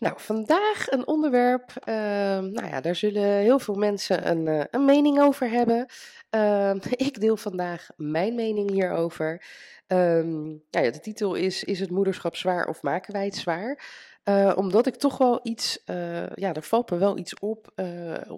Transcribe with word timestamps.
Nou, 0.00 0.14
vandaag 0.16 0.90
een 0.90 1.06
onderwerp, 1.06 1.72
uh, 1.84 1.94
nou 2.38 2.66
ja, 2.66 2.80
daar 2.80 2.94
zullen 2.94 3.22
heel 3.22 3.58
veel 3.58 3.74
mensen 3.74 4.30
een, 4.30 4.46
uh, 4.46 4.64
een 4.70 4.84
mening 4.84 5.20
over 5.20 5.50
hebben. 5.50 5.86
Uh, 6.30 6.74
ik 7.08 7.20
deel 7.20 7.36
vandaag 7.36 7.88
mijn 7.96 8.34
mening 8.34 8.70
hierover. 8.70 9.44
Um, 9.86 10.62
nou 10.70 10.84
ja, 10.84 10.90
de 10.90 11.00
titel 11.00 11.34
is, 11.34 11.64
is 11.64 11.80
het 11.80 11.90
moederschap 11.90 12.36
zwaar 12.36 12.66
of 12.66 12.82
maken 12.82 13.12
wij 13.12 13.24
het 13.24 13.36
zwaar? 13.36 13.84
Uh, 14.24 14.52
omdat 14.56 14.86
ik 14.86 14.94
toch 14.94 15.18
wel 15.18 15.40
iets, 15.42 15.82
uh, 15.86 16.30
ja, 16.34 16.54
er 16.54 16.62
valt 16.62 16.90
me 16.90 16.96
wel 16.96 17.18
iets 17.18 17.38
op, 17.38 17.72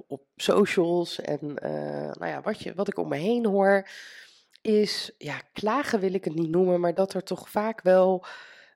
op 0.07 0.23
socials 0.37 1.21
en 1.21 1.55
nou 2.19 2.27
ja, 2.27 2.41
wat, 2.41 2.63
je, 2.63 2.75
wat 2.75 2.89
ik 2.89 2.99
om 2.99 3.09
me 3.09 3.17
heen 3.17 3.47
hoor, 3.47 3.89
is, 4.63 5.11
ja, 5.19 5.41
klagen 5.53 6.01
wil 6.01 6.15
ik 6.15 6.25
het 6.25 6.35
niet 6.35 6.51
noemen, 6.51 6.81
maar 6.81 6.95
dat 6.95 7.15
er 7.15 7.23
toch 7.23 7.49
vaak 7.49 7.83
wel, 7.83 8.25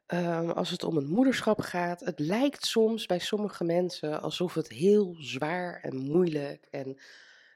um, 0.07 0.51
als 0.51 0.71
het 0.71 0.85
om 0.85 0.97
het 0.97 1.09
moederschap 1.09 1.61
gaat, 1.61 2.01
het 2.01 2.19
lijkt 2.19 2.67
soms 2.67 3.07
bij 3.07 3.19
sommige 3.19 3.65
mensen 3.65 4.23
alsof 4.23 4.55
het 4.55 4.69
heel 4.69 5.17
zwaar 5.19 5.81
en 5.83 5.97
moeilijk 5.97 6.67
en 6.71 7.01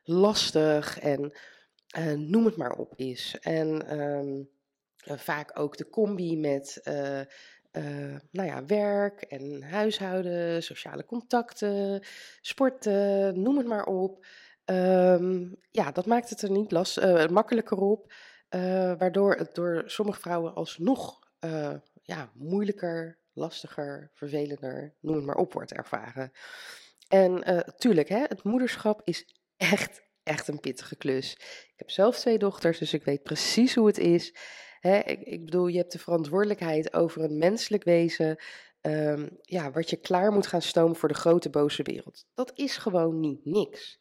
lastig 0.02 0.98
en 0.98 1.32
noem 2.16 2.44
het 2.44 2.56
maar 2.56 2.72
op 2.72 2.92
is. 2.96 3.36
En 3.40 4.00
um, 4.00 4.48
vaak 5.04 5.58
ook 5.58 5.76
de 5.76 5.88
combi 5.88 6.38
met 6.38 6.80
uh, 6.84 7.20
nou 8.30 8.48
ja, 8.48 8.64
werk 8.64 9.22
en 9.22 9.62
huishouden, 9.62 10.62
sociale 10.62 11.04
contacten, 11.04 12.02
sporten, 12.40 13.42
noem 13.42 13.56
het 13.56 13.66
maar 13.66 13.86
op. 13.86 14.26
Um, 14.64 15.56
ja, 15.70 15.92
dat 15.92 16.06
maakt 16.06 16.30
het 16.30 16.42
er 16.42 16.50
niet 16.50 16.72
last, 16.72 17.28
makkelijker 17.30 17.78
op, 17.78 18.12
waardoor 18.98 19.34
het 19.34 19.54
door 19.54 19.82
sommige 19.86 20.20
vrouwen 20.20 20.54
alsnog 20.54 21.18
ja, 22.10 22.30
moeilijker, 22.34 23.18
lastiger, 23.32 24.10
vervelender, 24.14 24.94
noem 25.00 25.16
het 25.16 25.24
maar 25.24 25.36
op, 25.36 25.52
wordt 25.52 25.72
ervaren. 25.72 26.32
En 27.08 27.64
tuurlijk, 27.76 28.08
hè, 28.08 28.18
het 28.18 28.42
moederschap 28.42 29.00
is 29.04 29.34
echt, 29.56 30.02
echt 30.22 30.48
een 30.48 30.60
pittige 30.60 30.96
klus. 30.96 31.32
Ik 31.72 31.74
heb 31.76 31.90
zelf 31.90 32.18
twee 32.18 32.38
dochters, 32.38 32.78
dus 32.78 32.92
ik 32.92 33.04
weet 33.04 33.22
precies 33.22 33.74
hoe 33.74 33.86
het 33.86 33.98
is. 33.98 34.34
Hè, 34.80 34.98
ik, 34.98 35.44
bedoel, 35.44 35.66
je 35.66 35.78
hebt 35.78 35.92
de 35.92 35.98
verantwoordelijkheid 35.98 36.92
over 36.92 37.22
een 37.22 37.38
menselijk 37.38 37.84
wezen. 37.84 38.42
Um, 38.80 39.38
ja, 39.42 39.70
wat 39.70 39.90
je 39.90 39.96
klaar 39.96 40.32
moet 40.32 40.46
gaan 40.46 40.62
stomen 40.62 40.96
voor 40.96 41.08
de 41.08 41.14
grote 41.14 41.50
boze 41.50 41.82
wereld. 41.82 42.26
Dat 42.34 42.52
is 42.54 42.76
gewoon 42.76 43.20
niet 43.20 43.44
niks. 43.44 43.98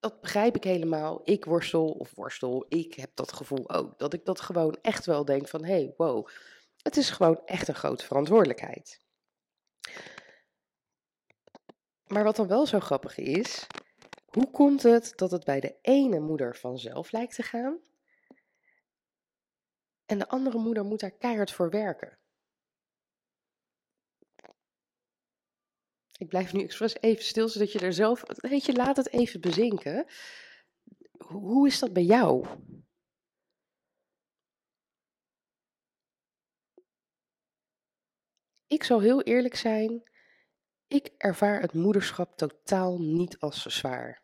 Dat 0.00 0.20
begrijp 0.20 0.56
ik 0.56 0.64
helemaal. 0.64 1.20
Ik 1.24 1.44
worstel 1.44 1.88
of 1.88 2.14
worstel. 2.14 2.66
Ik 2.68 2.94
heb 2.94 3.10
dat 3.14 3.32
gevoel 3.32 3.70
ook. 3.70 3.98
Dat 3.98 4.12
ik 4.12 4.24
dat 4.24 4.40
gewoon 4.40 4.78
echt 4.82 5.06
wel 5.06 5.24
denk 5.24 5.48
van 5.48 5.64
hé, 5.64 5.72
hey, 5.72 5.94
wow. 5.96 6.28
Het 6.82 6.96
is 6.96 7.10
gewoon 7.10 7.46
echt 7.46 7.68
een 7.68 7.74
grote 7.74 8.04
verantwoordelijkheid. 8.04 9.00
Maar 12.06 12.24
wat 12.24 12.36
dan 12.36 12.48
wel 12.48 12.66
zo 12.66 12.80
grappig 12.80 13.16
is, 13.16 13.66
hoe 14.24 14.50
komt 14.50 14.82
het 14.82 15.12
dat 15.16 15.30
het 15.30 15.44
bij 15.44 15.60
de 15.60 15.78
ene 15.82 16.20
moeder 16.20 16.56
vanzelf 16.56 17.12
lijkt 17.12 17.34
te 17.34 17.42
gaan 17.42 17.78
en 20.06 20.18
de 20.18 20.28
andere 20.28 20.58
moeder 20.58 20.84
moet 20.84 21.00
daar 21.00 21.10
keihard 21.10 21.52
voor 21.52 21.70
werken. 21.70 22.18
Ik 26.18 26.28
blijf 26.28 26.52
nu 26.52 26.62
expres 26.62 27.00
even 27.00 27.24
stil, 27.24 27.48
zodat 27.48 27.72
je 27.72 27.78
er 27.78 27.92
zelf. 27.92 28.22
Weet 28.26 28.64
je, 28.64 28.72
laat 28.72 28.96
het 28.96 29.12
even 29.12 29.40
bezinken. 29.40 30.06
Hoe 31.18 31.66
is 31.66 31.78
dat 31.78 31.92
bij 31.92 32.02
jou? 32.02 32.46
Ik 38.68 38.84
zal 38.84 39.00
heel 39.00 39.22
eerlijk 39.22 39.54
zijn. 39.54 40.02
Ik 40.86 41.10
ervaar 41.16 41.60
het 41.60 41.72
moederschap 41.72 42.36
totaal 42.36 43.00
niet 43.00 43.38
als 43.38 43.62
zwaar. 43.62 44.22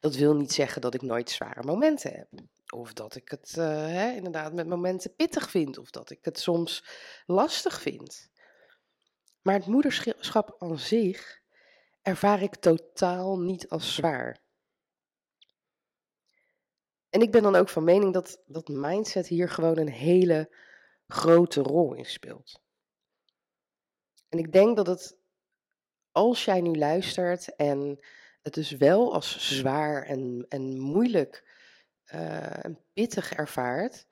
Dat 0.00 0.14
wil 0.14 0.34
niet 0.34 0.52
zeggen 0.52 0.80
dat 0.80 0.94
ik 0.94 1.02
nooit 1.02 1.30
zware 1.30 1.62
momenten 1.62 2.12
heb. 2.12 2.28
Of 2.72 2.92
dat 2.92 3.14
ik 3.16 3.28
het 3.28 3.54
uh, 3.58 3.64
hè, 3.66 4.12
inderdaad 4.12 4.52
met 4.52 4.66
momenten 4.66 5.14
pittig 5.14 5.50
vind. 5.50 5.78
Of 5.78 5.90
dat 5.90 6.10
ik 6.10 6.18
het 6.24 6.38
soms 6.38 6.84
lastig 7.26 7.80
vind. 7.80 8.30
Maar 9.42 9.54
het 9.54 9.66
moederschap 9.66 10.54
aan 10.58 10.78
zich 10.78 11.40
ervaar 12.02 12.42
ik 12.42 12.54
totaal 12.54 13.38
niet 13.38 13.68
als 13.68 13.94
zwaar. 13.94 14.40
En 17.10 17.20
ik 17.20 17.30
ben 17.30 17.42
dan 17.42 17.56
ook 17.56 17.68
van 17.68 17.84
mening 17.84 18.12
dat, 18.12 18.42
dat 18.46 18.68
mindset 18.68 19.26
hier 19.26 19.48
gewoon 19.48 19.78
een 19.78 19.90
hele 19.90 20.54
grote 21.06 21.60
rol 21.60 21.94
in 21.94 22.04
speelt. 22.04 22.60
En 24.28 24.38
ik 24.38 24.52
denk 24.52 24.76
dat 24.76 24.86
het, 24.86 25.16
als 26.12 26.44
jij 26.44 26.60
nu 26.60 26.76
luistert 26.76 27.54
en 27.54 27.98
het 28.42 28.54
dus 28.54 28.70
wel 28.70 29.14
als 29.14 29.56
zwaar 29.56 30.02
en, 30.02 30.46
en 30.48 30.78
moeilijk 30.78 31.56
uh, 32.12 32.64
en 32.64 32.78
pittig 32.92 33.32
ervaart, 33.32 34.06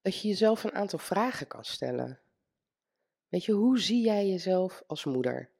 dat 0.00 0.20
je 0.20 0.28
jezelf 0.28 0.64
een 0.64 0.74
aantal 0.74 0.98
vragen 0.98 1.46
kan 1.46 1.64
stellen. 1.64 2.20
Weet 3.28 3.44
je, 3.44 3.52
hoe 3.52 3.78
zie 3.78 4.04
jij 4.04 4.28
jezelf 4.28 4.82
als 4.86 5.04
moeder? 5.04 5.50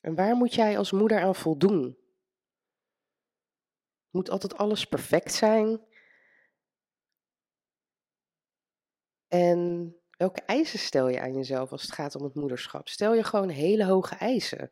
En 0.00 0.14
waar 0.14 0.36
moet 0.36 0.54
jij 0.54 0.78
als 0.78 0.92
moeder 0.92 1.22
aan 1.22 1.34
voldoen? 1.34 1.98
Moet 4.10 4.30
altijd 4.30 4.56
alles 4.56 4.84
perfect 4.86 5.32
zijn? 5.32 5.80
En 9.34 9.96
welke 10.10 10.40
eisen 10.40 10.78
stel 10.78 11.08
je 11.08 11.20
aan 11.20 11.34
jezelf 11.34 11.72
als 11.72 11.82
het 11.82 11.92
gaat 11.92 12.14
om 12.14 12.22
het 12.22 12.34
moederschap? 12.34 12.88
Stel 12.88 13.14
je 13.14 13.24
gewoon 13.24 13.48
hele 13.48 13.84
hoge 13.84 14.14
eisen? 14.14 14.70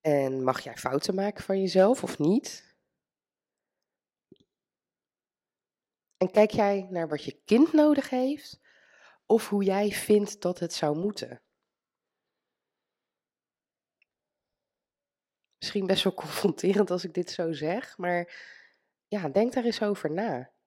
En 0.00 0.44
mag 0.44 0.60
jij 0.60 0.76
fouten 0.76 1.14
maken 1.14 1.44
van 1.44 1.60
jezelf 1.60 2.02
of 2.02 2.18
niet? 2.18 2.74
En 6.16 6.30
kijk 6.30 6.50
jij 6.50 6.86
naar 6.90 7.08
wat 7.08 7.24
je 7.24 7.42
kind 7.44 7.72
nodig 7.72 8.10
heeft 8.10 8.60
of 9.26 9.48
hoe 9.48 9.64
jij 9.64 9.90
vindt 9.90 10.40
dat 10.40 10.58
het 10.58 10.72
zou 10.72 10.98
moeten? 10.98 11.42
Misschien 15.58 15.86
best 15.86 16.04
wel 16.04 16.14
confronterend 16.24 16.90
als 16.90 17.04
ik 17.04 17.14
dit 17.14 17.30
zo 17.30 17.52
zeg, 17.52 17.98
maar 17.98 18.32
ja, 19.08 19.28
denk 19.28 19.52
daar 19.52 19.64
eens 19.64 19.82
over 19.82 20.10
na. 20.10 20.58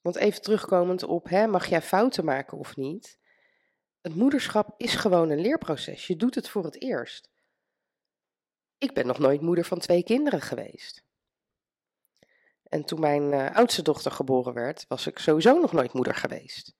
Want 0.00 0.16
even 0.16 0.42
terugkomend 0.42 1.02
op, 1.02 1.28
hè, 1.28 1.46
mag 1.46 1.66
jij 1.66 1.82
fouten 1.82 2.24
maken 2.24 2.58
of 2.58 2.76
niet? 2.76 3.18
Het 4.00 4.14
moederschap 4.14 4.74
is 4.76 4.94
gewoon 4.94 5.30
een 5.30 5.40
leerproces. 5.40 6.06
Je 6.06 6.16
doet 6.16 6.34
het 6.34 6.48
voor 6.48 6.64
het 6.64 6.82
eerst. 6.82 7.30
Ik 8.78 8.94
ben 8.94 9.06
nog 9.06 9.18
nooit 9.18 9.40
moeder 9.40 9.64
van 9.64 9.78
twee 9.78 10.02
kinderen 10.02 10.40
geweest. 10.40 11.04
En 12.62 12.84
toen 12.84 13.00
mijn 13.00 13.32
uh, 13.32 13.54
oudste 13.56 13.82
dochter 13.82 14.10
geboren 14.10 14.54
werd, 14.54 14.84
was 14.88 15.06
ik 15.06 15.18
sowieso 15.18 15.60
nog 15.60 15.72
nooit 15.72 15.92
moeder 15.92 16.14
geweest. 16.14 16.74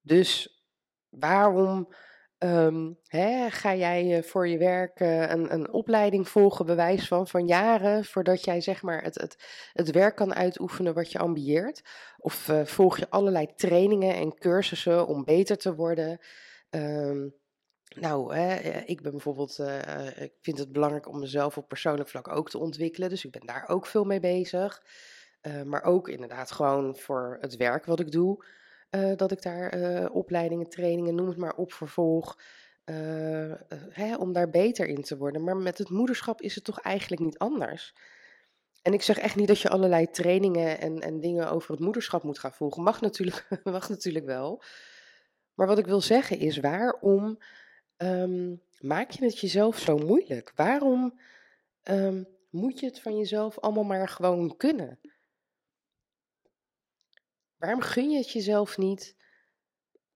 Dus 0.00 0.62
waarom 1.08 1.94
um, 2.42 2.98
hè, 3.06 3.50
ga 3.50 3.74
jij 3.74 4.16
uh, 4.16 4.22
voor 4.22 4.48
je 4.48 4.58
werk 4.58 5.00
uh, 5.00 5.28
een, 5.28 5.52
een, 5.52 5.72
opleiding 5.72 6.28
volgen, 6.28 6.66
bewijs 6.66 7.08
van, 7.08 7.26
van 7.26 7.46
jaren, 7.46 8.04
voordat 8.04 8.44
jij 8.44 8.60
zeg 8.60 8.82
maar 8.82 9.02
het, 9.02 9.14
het, 9.14 9.44
het 9.72 9.90
werk 9.90 10.16
kan 10.16 10.34
uitoefenen 10.34 10.94
wat 10.94 11.12
je 11.12 11.18
ambieert? 11.18 11.82
Of 12.18 12.48
uh, 12.48 12.64
volg 12.64 12.98
je 12.98 13.10
allerlei 13.10 13.54
trainingen 13.54 14.14
en 14.14 14.38
cursussen 14.38 15.06
om 15.06 15.24
beter 15.24 15.56
te 15.56 15.74
worden? 15.74 16.18
Um, 16.70 17.34
nou, 17.96 18.34
hè, 18.34 18.56
ik 18.80 19.02
ben 19.02 19.10
bijvoorbeeld, 19.10 19.58
ik 20.16 20.32
vind 20.40 20.58
het 20.58 20.72
belangrijk 20.72 21.08
om 21.08 21.18
mezelf 21.18 21.56
op 21.56 21.68
persoonlijk 21.68 22.08
vlak 22.08 22.28
ook 22.28 22.50
te 22.50 22.58
ontwikkelen, 22.58 23.08
dus 23.08 23.24
ik 23.24 23.30
ben 23.30 23.46
daar 23.46 23.68
ook 23.68 23.86
veel 23.86 24.04
mee 24.04 24.20
bezig. 24.20 24.82
maar 25.64 25.82
ook 25.82 26.08
inderdaad 26.08 26.50
gewoon 26.50 26.96
voor 26.96 27.38
het 27.40 27.56
werk 27.56 27.84
wat 27.84 28.00
ik 28.00 28.10
doe. 28.10 28.44
Uh, 28.90 29.16
dat 29.16 29.32
ik 29.32 29.42
daar 29.42 29.76
uh, 29.76 30.14
opleidingen, 30.14 30.68
trainingen, 30.68 31.14
noem 31.14 31.28
het 31.28 31.36
maar 31.36 31.54
op, 31.54 31.72
vervolg. 31.72 32.38
Uh, 32.84 33.52
hè, 33.90 34.16
om 34.16 34.32
daar 34.32 34.50
beter 34.50 34.86
in 34.86 35.02
te 35.02 35.16
worden. 35.16 35.44
Maar 35.44 35.56
met 35.56 35.78
het 35.78 35.88
moederschap 35.88 36.40
is 36.40 36.54
het 36.54 36.64
toch 36.64 36.80
eigenlijk 36.80 37.22
niet 37.22 37.38
anders. 37.38 37.94
En 38.82 38.92
ik 38.92 39.02
zeg 39.02 39.18
echt 39.18 39.36
niet 39.36 39.48
dat 39.48 39.60
je 39.60 39.68
allerlei 39.68 40.10
trainingen 40.10 40.80
en, 40.80 41.00
en 41.00 41.20
dingen 41.20 41.50
over 41.50 41.70
het 41.70 41.80
moederschap 41.80 42.22
moet 42.22 42.38
gaan 42.38 42.52
volgen. 42.52 42.82
Mag 42.82 43.00
natuurlijk, 43.00 43.48
mag 43.64 43.88
natuurlijk 43.88 44.24
wel. 44.24 44.62
Maar 45.54 45.66
wat 45.66 45.78
ik 45.78 45.86
wil 45.86 46.00
zeggen 46.00 46.38
is, 46.38 46.58
waarom 46.58 47.38
ehm, 47.96 48.54
maak 48.78 49.10
je 49.10 49.24
het 49.24 49.38
jezelf 49.38 49.78
zo 49.78 49.98
moeilijk? 49.98 50.52
Waarom 50.54 51.20
ehm, 51.82 52.22
moet 52.50 52.80
je 52.80 52.86
het 52.86 53.00
van 53.00 53.16
jezelf 53.16 53.58
allemaal 53.58 53.84
maar 53.84 54.08
gewoon 54.08 54.56
kunnen? 54.56 54.98
Waarom 57.60 57.80
gun 57.80 58.10
je 58.10 58.16
het 58.16 58.30
jezelf 58.30 58.78
niet 58.78 59.16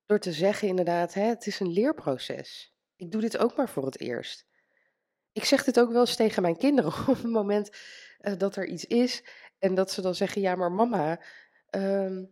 door 0.05 0.19
te 0.19 0.31
zeggen 0.31 0.67
inderdaad, 0.67 1.13
hè, 1.13 1.21
het 1.21 1.47
is 1.47 1.59
een 1.59 1.71
leerproces. 1.71 2.73
Ik 2.95 3.11
doe 3.11 3.21
dit 3.21 3.37
ook 3.37 3.55
maar 3.55 3.69
voor 3.69 3.85
het 3.85 3.99
eerst. 3.99 4.45
Ik 5.31 5.43
zeg 5.43 5.63
dit 5.63 5.79
ook 5.79 5.91
wel 5.91 5.99
eens 5.99 6.15
tegen 6.15 6.41
mijn 6.41 6.57
kinderen 6.57 6.91
op 7.07 7.15
het 7.15 7.23
moment 7.23 7.69
uh, 8.21 8.37
dat 8.37 8.55
er 8.55 8.67
iets 8.67 8.85
is 8.85 9.23
en 9.59 9.75
dat 9.75 9.91
ze 9.91 10.01
dan 10.01 10.15
zeggen, 10.15 10.41
ja 10.41 10.55
maar 10.55 10.71
mama, 10.71 11.21
um, 11.69 12.29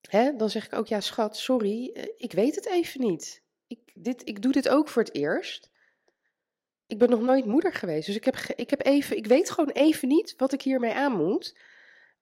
hè, 0.00 0.36
dan 0.36 0.50
zeg 0.50 0.66
ik 0.66 0.72
ook, 0.72 0.86
ja 0.86 1.00
schat, 1.00 1.36
sorry, 1.36 1.90
uh, 1.94 2.04
ik 2.16 2.32
weet 2.32 2.54
het 2.54 2.66
even 2.66 3.00
niet. 3.00 3.42
Ik, 3.66 3.80
dit, 3.94 4.28
ik 4.28 4.42
doe 4.42 4.52
dit 4.52 4.68
ook 4.68 4.88
voor 4.88 5.02
het 5.02 5.14
eerst. 5.14 5.70
Ik 6.86 6.98
ben 6.98 7.10
nog 7.10 7.20
nooit 7.20 7.44
moeder 7.44 7.72
geweest, 7.72 8.06
dus 8.06 8.16
ik, 8.16 8.24
heb, 8.24 8.36
ik, 8.36 8.70
heb 8.70 8.84
even, 8.86 9.16
ik 9.16 9.26
weet 9.26 9.50
gewoon 9.50 9.70
even 9.70 10.08
niet 10.08 10.34
wat 10.36 10.52
ik 10.52 10.62
hiermee 10.62 10.92
aan 10.92 11.12
moet. 11.12 11.56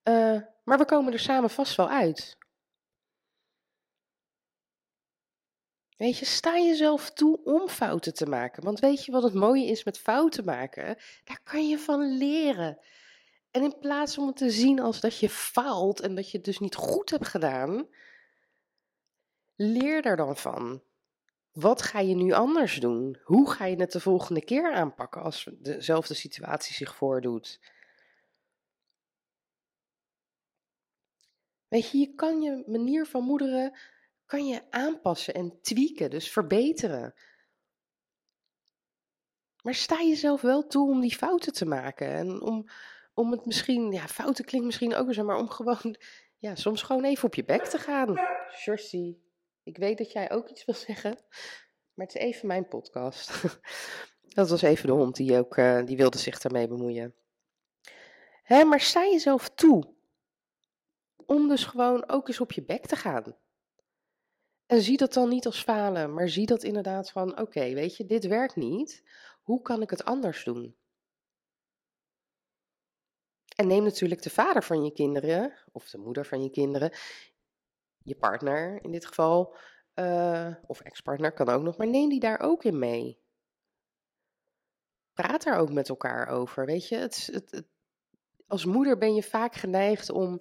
Uh, 0.09 0.41
maar 0.65 0.79
we 0.79 0.85
komen 0.85 1.13
er 1.13 1.19
samen 1.19 1.51
vast 1.51 1.77
wel 1.77 1.89
uit. 1.89 2.37
Weet 5.97 6.19
je, 6.19 6.25
sta 6.25 6.59
jezelf 6.59 7.11
toe 7.11 7.45
om 7.45 7.69
fouten 7.69 8.15
te 8.15 8.27
maken. 8.27 8.65
Want 8.65 8.81
weet 8.81 9.05
je 9.05 9.13
wat 9.13 9.23
het 9.23 9.35
mooie 9.35 9.67
is 9.67 9.85
met 9.85 9.99
fouten 9.99 10.45
maken? 10.45 10.99
Daar 11.25 11.41
kan 11.43 11.69
je 11.69 11.79
van 11.79 12.17
leren. 12.17 12.79
En 13.51 13.63
in 13.63 13.79
plaats 13.79 14.19
om 14.19 14.27
het 14.27 14.37
te 14.37 14.51
zien 14.51 14.81
als 14.81 15.01
dat 15.01 15.19
je 15.19 15.29
faalt 15.29 16.01
en 16.01 16.15
dat 16.15 16.31
je 16.31 16.37
het 16.37 16.47
dus 16.47 16.59
niet 16.59 16.75
goed 16.75 17.11
hebt 17.11 17.29
gedaan, 17.29 17.89
leer 19.55 20.03
daar 20.03 20.17
dan 20.17 20.37
van. 20.37 20.83
Wat 21.53 21.83
ga 21.83 22.01
je 22.01 22.15
nu 22.15 22.33
anders 22.33 22.81
doen? 22.81 23.19
Hoe 23.23 23.51
ga 23.51 23.65
je 23.65 23.77
het 23.77 23.93
de 23.93 24.01
volgende 24.01 24.45
keer 24.45 24.73
aanpakken 24.73 25.23
als 25.23 25.49
dezelfde 25.59 26.15
situatie 26.15 26.75
zich 26.75 26.95
voordoet? 26.95 27.61
Weet 31.77 31.91
je, 31.91 32.15
kan 32.15 32.43
je 32.43 32.65
manier 32.67 33.07
van 33.07 33.23
moederen 33.23 33.79
kan 34.27 34.47
je 34.47 34.63
aanpassen 34.71 35.35
en 35.35 35.59
tweaken, 35.63 36.11
dus 36.11 36.31
verbeteren. 36.31 37.15
Maar 39.63 39.75
sta 39.75 40.03
jezelf 40.03 40.41
wel 40.41 40.67
toe 40.67 40.91
om 40.91 41.01
die 41.01 41.17
fouten 41.17 41.53
te 41.53 41.67
maken. 41.67 42.09
En 42.09 42.41
om, 42.41 42.69
om 43.15 43.31
het 43.31 43.47
misschien, 43.47 43.93
ja, 43.93 44.07
fouten 44.09 44.45
klinkt 44.45 44.67
misschien 44.67 44.95
ook 44.95 45.15
zo, 45.15 45.25
maar 45.25 45.37
om 45.37 45.49
gewoon, 45.49 45.97
ja, 46.47 46.55
soms 46.55 46.83
gewoon 46.83 47.05
even 47.05 47.25
op 47.25 47.35
je 47.35 47.45
bek 47.45 47.65
te 47.65 47.79
gaan. 47.79 48.17
Shorty, 48.53 49.17
ik 49.63 49.77
weet 49.77 49.99
dat 49.99 50.13
jij 50.13 50.31
ook 50.31 50.49
iets 50.49 50.65
wil 50.65 50.75
zeggen, 50.75 51.11
maar 51.95 52.07
het 52.07 52.15
is 52.15 52.23
even 52.23 52.47
mijn 52.47 52.69
podcast. 52.69 53.43
Dat 54.35 54.49
was 54.49 54.63
even 54.63 54.87
de 54.87 54.93
hond 54.93 55.17
die 55.17 55.39
ook, 55.39 55.57
uh, 55.57 55.85
die 55.85 55.97
wilde 55.97 56.19
zich 56.19 56.39
daarmee 56.39 56.69
bemoeien. 56.69 57.15
Maar 58.49 58.81
sta 58.81 59.05
jezelf 59.05 59.49
toe 59.49 59.96
om 61.27 61.49
dus 61.49 61.65
gewoon 61.65 62.09
ook 62.09 62.29
eens 62.29 62.41
op 62.41 62.53
je 62.53 62.65
bek 62.65 62.87
te 62.87 62.97
gaan. 62.97 63.37
En 64.67 64.83
zie 64.83 64.97
dat 64.97 65.13
dan 65.13 65.29
niet 65.29 65.47
als 65.47 65.63
falen, 65.63 66.15
maar 66.15 66.29
zie 66.29 66.47
dat 66.47 66.63
inderdaad 66.63 67.11
van: 67.11 67.41
oké, 67.41 67.75
weet 67.75 67.97
je, 67.97 68.07
dit 68.07 68.27
werkt 68.27 68.57
niet. 68.57 69.03
Hoe 69.43 69.63
kan 69.63 69.83
ik 69.83 69.91
het 69.91 70.05
anders 70.05 70.45
doen? 70.45 70.77
En 73.57 73.67
neem 73.67 73.83
natuurlijk 73.83 74.23
de 74.23 74.31
vader 74.31 74.63
van 74.63 74.85
je 74.85 74.93
kinderen, 74.93 75.53
of 75.73 75.91
de 75.91 75.99
moeder 75.99 76.27
van 76.27 76.43
je 76.43 76.51
kinderen, 76.51 76.93
je 78.03 78.17
partner 78.17 78.85
in 78.85 78.91
dit 78.91 79.07
geval, 79.07 79.57
uh, 79.95 80.55
of 80.67 80.81
ex-partner 80.81 81.33
kan 81.33 81.49
ook 81.49 81.63
nog, 81.63 81.77
maar 81.77 81.87
neem 81.87 82.09
die 82.09 82.21
daar 82.21 82.41
ook 82.41 82.65
in 82.65 82.79
mee. 82.79 83.21
Praat 85.13 85.43
daar 85.43 85.59
ook 85.59 85.73
met 85.73 85.89
elkaar 85.89 86.29
over. 86.29 86.67
Weet 86.67 86.89
je, 86.89 86.97
het, 86.97 87.29
het, 87.33 87.65
als 88.47 88.65
moeder 88.65 88.99
ben 88.99 89.15
je 89.15 89.23
vaak 89.23 89.55
geneigd 89.55 90.11
om 90.11 90.41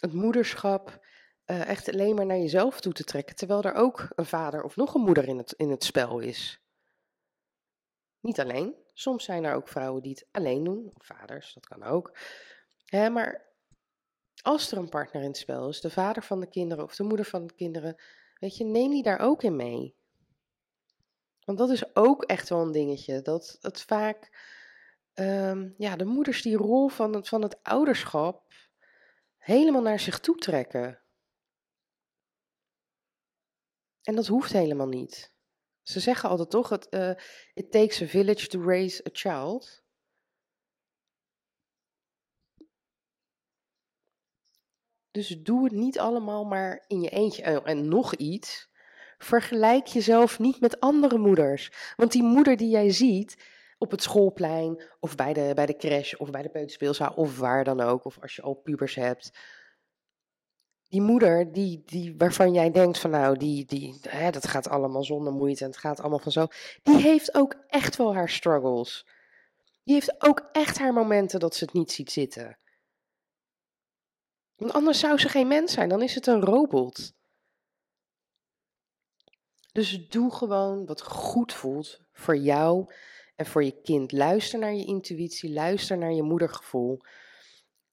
het 0.00 0.12
moederschap 0.12 1.06
uh, 1.46 1.68
echt 1.68 1.88
alleen 1.88 2.14
maar 2.14 2.26
naar 2.26 2.38
jezelf 2.38 2.80
toe 2.80 2.92
te 2.92 3.04
trekken, 3.04 3.36
terwijl 3.36 3.62
er 3.62 3.74
ook 3.74 4.08
een 4.14 4.26
vader 4.26 4.62
of 4.62 4.76
nog 4.76 4.94
een 4.94 5.00
moeder 5.00 5.28
in 5.28 5.38
het, 5.38 5.52
in 5.52 5.70
het 5.70 5.84
spel 5.84 6.18
is. 6.18 6.60
Niet 8.20 8.40
alleen. 8.40 8.74
Soms 8.92 9.24
zijn 9.24 9.44
er 9.44 9.54
ook 9.54 9.68
vrouwen 9.68 10.02
die 10.02 10.12
het 10.12 10.26
alleen 10.30 10.64
doen, 10.64 10.90
of 10.94 11.06
vaders, 11.06 11.54
dat 11.54 11.66
kan 11.66 11.82
ook. 11.82 12.18
Hè, 12.84 13.10
maar 13.10 13.46
als 14.42 14.72
er 14.72 14.78
een 14.78 14.88
partner 14.88 15.22
in 15.22 15.28
het 15.28 15.36
spel 15.36 15.68
is, 15.68 15.80
de 15.80 15.90
vader 15.90 16.22
van 16.22 16.40
de 16.40 16.48
kinderen 16.48 16.84
of 16.84 16.96
de 16.96 17.02
moeder 17.02 17.26
van 17.26 17.46
de 17.46 17.54
kinderen, 17.54 18.00
weet 18.34 18.56
je, 18.56 18.64
neem 18.64 18.90
die 18.90 19.02
daar 19.02 19.20
ook 19.20 19.42
in 19.42 19.56
mee. 19.56 19.96
Want 21.44 21.58
dat 21.58 21.70
is 21.70 21.96
ook 21.96 22.24
echt 22.24 22.48
wel 22.48 22.60
een 22.60 22.72
dingetje. 22.72 23.22
Dat 23.22 23.58
het 23.60 23.82
vaak, 23.82 24.30
um, 25.14 25.74
ja, 25.78 25.96
de 25.96 26.04
moeders 26.04 26.42
die 26.42 26.56
rol 26.56 26.88
van 26.88 27.24
van 27.24 27.42
het 27.42 27.62
ouderschap 27.62 28.47
helemaal 29.38 29.82
naar 29.82 30.00
zich 30.00 30.20
toe 30.20 30.36
trekken. 30.36 31.02
En 34.02 34.14
dat 34.14 34.26
hoeft 34.26 34.52
helemaal 34.52 34.88
niet. 34.88 35.32
Ze 35.82 36.00
zeggen 36.00 36.28
altijd 36.28 36.50
toch, 36.50 36.68
het, 36.68 36.86
uh, 36.90 37.14
it 37.54 37.70
takes 37.70 38.02
a 38.02 38.06
village 38.06 38.46
to 38.46 38.62
raise 38.62 39.04
a 39.06 39.10
child. 39.12 39.82
Dus 45.10 45.28
doe 45.28 45.64
het 45.64 45.72
niet 45.72 45.98
allemaal 45.98 46.44
maar 46.44 46.84
in 46.86 47.00
je 47.00 47.10
eentje. 47.10 47.42
En 47.42 47.88
nog 47.88 48.14
iets, 48.14 48.70
vergelijk 49.18 49.86
jezelf 49.86 50.38
niet 50.38 50.60
met 50.60 50.80
andere 50.80 51.18
moeders. 51.18 51.70
Want 51.96 52.12
die 52.12 52.22
moeder 52.22 52.56
die 52.56 52.68
jij 52.68 52.90
ziet 52.90 53.36
op 53.78 53.90
het 53.90 54.02
schoolplein, 54.02 54.82
of 55.00 55.14
bij 55.14 55.32
de, 55.32 55.52
bij 55.54 55.66
de 55.66 55.76
crash, 55.76 56.14
of 56.14 56.30
bij 56.30 56.42
de 56.42 56.48
peuterspeelzaal, 56.48 57.12
of 57.14 57.38
waar 57.38 57.64
dan 57.64 57.80
ook, 57.80 58.04
of 58.04 58.18
als 58.20 58.36
je 58.36 58.42
al 58.42 58.54
pubers 58.54 58.94
hebt 58.94 59.30
die 60.88 61.00
moeder, 61.00 61.52
die, 61.52 61.82
die, 61.86 62.14
waarvan 62.16 62.52
jij 62.52 62.70
denkt 62.70 62.98
van 62.98 63.10
nou, 63.10 63.36
die, 63.36 63.64
die, 63.64 63.98
hè, 64.08 64.30
dat 64.30 64.46
gaat 64.46 64.68
allemaal 64.68 65.04
zonder 65.04 65.32
moeite 65.32 65.64
en 65.64 65.70
het 65.70 65.78
gaat 65.78 66.00
allemaal 66.00 66.18
van 66.18 66.32
zo, 66.32 66.46
die 66.82 66.96
heeft 66.96 67.34
ook 67.34 67.54
echt 67.66 67.96
wel 67.96 68.14
haar 68.14 68.28
struggles. 68.28 69.06
Die 69.84 69.94
heeft 69.94 70.22
ook 70.22 70.48
echt 70.52 70.78
haar 70.78 70.92
momenten 70.92 71.40
dat 71.40 71.54
ze 71.54 71.64
het 71.64 71.72
niet 71.72 71.92
ziet 71.92 72.10
zitten. 72.10 72.58
Want 74.56 74.72
anders 74.72 74.98
zou 74.98 75.18
ze 75.18 75.28
geen 75.28 75.48
mens 75.48 75.72
zijn, 75.72 75.88
dan 75.88 76.02
is 76.02 76.14
het 76.14 76.26
een 76.26 76.40
robot. 76.40 77.12
Dus 79.72 80.08
doe 80.08 80.32
gewoon 80.32 80.86
wat 80.86 81.02
goed 81.02 81.52
voelt 81.52 82.00
voor 82.12 82.36
jou 82.36 82.92
en 83.38 83.46
voor 83.46 83.64
je 83.64 83.80
kind. 83.82 84.12
Luister 84.12 84.58
naar 84.58 84.74
je 84.74 84.84
intuïtie, 84.84 85.52
luister 85.52 85.98
naar 85.98 86.12
je 86.12 86.22
moedergevoel. 86.22 87.00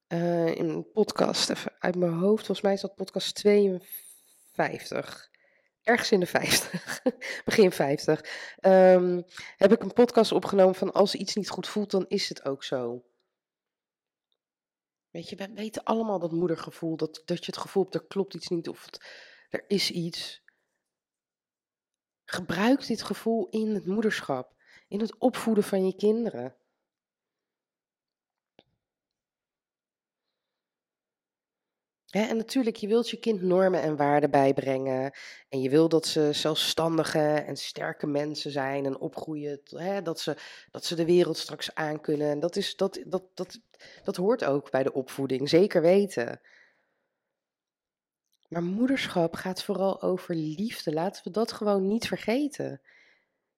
Uh, 0.08 0.56
in 0.56 0.70
een 0.70 0.92
podcast, 0.92 1.50
even 1.50 1.74
uit 1.80 1.96
mijn 1.96 2.12
hoofd, 2.14 2.46
volgens 2.46 2.62
mij 2.62 2.74
is 2.74 2.82
dat 2.82 2.96
podcast 2.96 3.36
52. 3.36 5.30
Ergens 5.84 6.12
in 6.12 6.20
de 6.20 6.26
50, 6.26 7.02
begin 7.46 7.72
50. 7.72 8.20
Um, 8.20 8.26
ehm, 8.60 9.22
heb 9.58 9.72
ik 9.72 9.82
een 9.82 9.94
podcast 9.94 10.32
opgenomen 10.32 10.76
van 10.76 10.92
als 10.92 11.16
iets 11.16 11.36
niet 11.36 11.50
goed 11.50 11.68
voelt, 11.68 11.92
dan 11.92 12.06
is 12.08 12.30
het 12.30 12.46
ook 12.46 12.64
zo. 12.64 13.06
Weet 15.10 15.30
je, 15.30 15.36
we 15.36 15.54
weten 15.54 15.84
allemaal 15.84 16.20
dat 16.20 16.32
moedergevoel, 16.32 16.98
dat, 16.98 17.22
dat 17.26 17.46
je 17.46 17.52
het 17.52 17.62
gevoel 17.62 17.84
hebt, 17.84 17.96
er 17.96 18.06
klopt 18.06 18.34
iets 18.34 18.48
niet 18.48 18.70
of 18.70 18.86
het, 18.86 19.06
er 19.50 19.64
is 19.68 19.92
iets. 19.92 20.44
Gebruik 22.24 22.88
dit 22.88 23.02
gevoel 23.02 23.50
in 23.50 23.74
het 23.74 23.86
moederschap, 23.86 24.56
in 24.88 25.00
het 25.00 25.18
opvoeden 25.18 25.64
van 25.64 25.86
je 25.86 25.96
kinderen. 25.96 26.56
en 32.24 32.38
natuurlijk, 32.38 32.76
je 32.76 32.88
wilt 32.88 33.10
je 33.10 33.18
kind 33.18 33.42
normen 33.42 33.82
en 33.82 33.96
waarden 33.96 34.32
bijbrengen. 34.32 35.12
En 35.50 35.62
je 35.62 35.70
wil 35.70 35.90
dat 35.90 36.06
ze 36.06 36.34
zelfstandige 36.34 37.20
en 37.20 37.58
sterke 37.58 38.08
mensen 38.08 38.52
zijn 38.52 38.86
en 38.86 39.00
opgroeien. 39.00 39.62
dat, 40.04 40.20
ze, 40.20 40.38
dat 40.72 40.86
ze 40.86 40.96
de 40.96 41.06
wereld 41.06 41.38
straks 41.38 41.76
aankunnen. 41.76 42.30
En 42.30 42.40
dat, 42.40 42.56
is, 42.56 42.76
dat, 42.76 43.00
dat, 43.06 43.24
dat, 43.34 43.60
dat 44.04 44.16
hoort 44.16 44.46
ook 44.46 44.72
bij 44.72 44.84
de 44.84 44.94
opvoeding, 44.94 45.50
zeker 45.50 45.82
weten. 45.82 46.42
Maar 48.48 48.64
moederschap 48.64 49.34
gaat 49.34 49.64
vooral 49.64 50.02
over 50.02 50.36
liefde. 50.36 50.94
Laten 50.94 51.24
we 51.24 51.30
dat 51.30 51.52
gewoon 51.52 51.88
niet 51.88 52.08
vergeten. 52.08 52.82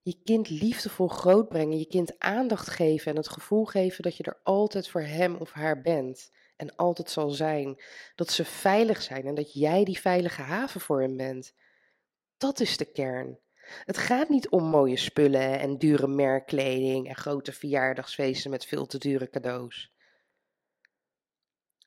Je 0.08 0.22
kind 0.24 0.50
liefdevol 0.50 1.08
grootbrengen, 1.08 1.78
je 1.78 1.86
kind 1.86 2.20
aandacht 2.20 2.70
geven 2.70 3.12
en 3.12 3.18
het 3.18 3.30
gevoel 3.30 3.66
geven 3.66 4.04
dat 4.04 4.18
je 4.18 4.24
er 4.24 4.40
altijd 4.44 4.88
voor 4.88 5.02
hem 5.02 5.36
of 5.36 5.52
haar 5.52 5.82
bent 5.82 6.32
en 6.56 6.76
altijd 6.76 7.10
zal 7.10 7.30
zijn. 7.30 7.82
Dat 8.16 8.32
ze 8.32 8.46
veilig 8.46 9.02
zijn 9.02 9.26
en 9.26 9.36
dat 9.36 9.54
jij 9.54 9.84
die 9.84 10.00
veilige 10.00 10.42
haven 10.42 10.82
voor 10.82 11.02
hen 11.02 11.18
bent. 11.18 11.54
Dat 12.38 12.60
is 12.60 12.78
de 12.78 12.92
kern. 12.92 13.40
Het 13.86 13.98
gaat 13.98 14.30
niet 14.30 14.50
om 14.50 14.64
mooie 14.64 14.98
spullen 14.98 15.60
en 15.60 15.78
dure 15.78 16.08
merkkleding 16.08 17.08
en 17.08 17.16
grote 17.16 17.52
verjaardagsfeesten 17.52 18.52
met 18.52 18.66
veel 18.66 18.86
te 18.86 18.98
dure 18.98 19.30
cadeaus. 19.30 19.94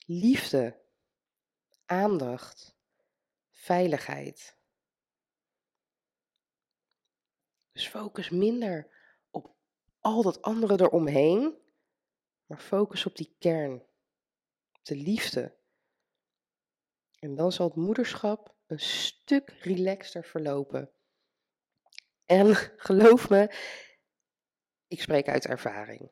liefde, 0.06 0.80
aandacht, 1.86 2.76
veiligheid. 3.50 4.60
Dus 7.72 7.88
focus 7.88 8.30
minder 8.30 8.88
op 9.30 9.54
al 10.00 10.22
dat 10.22 10.42
andere 10.42 10.80
eromheen, 10.80 11.58
maar 12.46 12.58
focus 12.58 13.06
op 13.06 13.16
die 13.16 13.36
kern, 13.38 13.74
op 14.72 14.84
de 14.84 14.96
liefde. 14.96 15.58
En 17.18 17.34
dan 17.34 17.52
zal 17.52 17.66
het 17.66 17.76
moederschap 17.76 18.54
een 18.66 18.80
stuk 18.80 19.50
relaxter 19.60 20.24
verlopen. 20.24 20.90
En 22.26 22.54
geloof 22.86 23.28
me, 23.28 23.54
ik 24.86 25.02
spreek 25.02 25.28
uit 25.28 25.46
ervaring. 25.46 26.10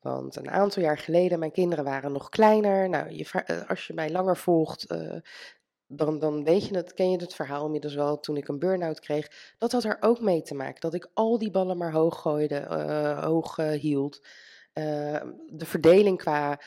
Want 0.00 0.36
een 0.36 0.50
aantal 0.50 0.82
jaar 0.82 0.98
geleden, 0.98 1.38
mijn 1.38 1.52
kinderen 1.52 1.84
waren 1.84 2.12
nog 2.12 2.28
kleiner. 2.28 2.88
Nou, 2.88 3.10
je, 3.10 3.30
eh, 3.30 3.68
als 3.68 3.86
je 3.86 3.94
mij 3.94 4.10
langer 4.10 4.36
volgt, 4.36 4.90
uh, 4.92 5.20
dan, 5.86 6.18
dan 6.18 6.44
weet 6.44 6.66
je 6.66 6.76
het, 6.76 6.94
ken 6.94 7.10
je 7.10 7.16
het 7.16 7.34
verhaal 7.34 7.64
inmiddels 7.64 7.94
wel. 7.94 8.20
Toen 8.20 8.36
ik 8.36 8.48
een 8.48 8.58
burn-out 8.58 9.00
kreeg, 9.00 9.54
dat 9.58 9.72
had 9.72 9.84
er 9.84 9.96
ook 10.00 10.20
mee 10.20 10.42
te 10.42 10.54
maken. 10.54 10.80
Dat 10.80 10.94
ik 10.94 11.10
al 11.14 11.38
die 11.38 11.50
ballen 11.50 11.76
maar 11.76 11.92
hoog 11.92 12.20
gooide, 12.20 12.66
uh, 12.70 13.24
hoog 13.24 13.56
hield. 13.56 14.26
de 14.72 15.64
verdeling 15.64 16.18
qua 16.18 16.60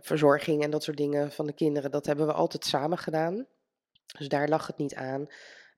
verzorging 0.00 0.62
en 0.62 0.70
dat 0.70 0.82
soort 0.82 0.96
dingen 0.96 1.32
van 1.32 1.46
de 1.46 1.52
kinderen, 1.52 1.90
dat 1.90 2.06
hebben 2.06 2.26
we 2.26 2.32
altijd 2.32 2.64
samen 2.64 2.98
gedaan. 2.98 3.46
Dus 4.18 4.28
daar 4.28 4.48
lag 4.48 4.66
het 4.66 4.76
niet 4.76 4.94
aan. 4.94 5.26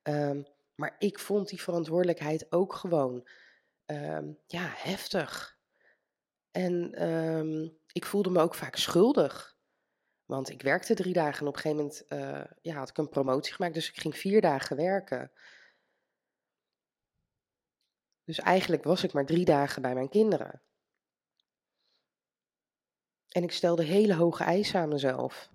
Ehm, 0.02 0.42
maar 0.75 0.97
ik 0.99 1.18
vond 1.18 1.49
die 1.49 1.62
verantwoordelijkheid 1.62 2.52
ook 2.52 2.75
gewoon 2.75 3.28
ehm, 3.87 4.33
ja, 4.47 4.73
heftig. 4.76 5.59
En 6.50 6.94
ehm, 6.94 7.68
ik 7.92 8.04
voelde 8.04 8.30
me 8.30 8.40
ook 8.40 8.54
vaak 8.54 8.76
schuldig. 8.76 9.53
Want 10.25 10.49
ik 10.49 10.62
werkte 10.62 10.95
drie 10.95 11.12
dagen 11.12 11.40
en 11.40 11.47
op 11.47 11.54
een 11.54 11.61
gegeven 11.61 11.76
moment 11.76 12.04
ja, 12.62 12.75
had 12.75 12.88
ik 12.88 12.99
een 12.99 13.09
promotie 13.09 13.54
gemaakt. 13.54 13.75
Dus 13.75 13.88
ik 13.88 14.00
ging 14.00 14.16
vier 14.16 14.40
dagen 14.40 14.76
werken. 14.76 15.33
Dus 18.25 18.38
eigenlijk 18.38 18.85
was 18.85 19.04
ik 19.04 19.12
maar 19.12 19.26
drie 19.26 19.45
dagen 19.45 19.83
bij 19.83 19.95
mijn 19.95 20.09
kinderen. 20.09 20.62
En 23.28 23.43
ik 23.43 23.52
stelde 23.52 23.85
hele 23.85 24.14
hoge 24.14 24.45
eisen 24.45 24.81
aan 24.81 24.88
mezelf. 24.88 25.50